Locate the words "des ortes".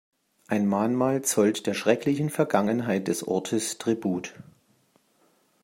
3.07-3.77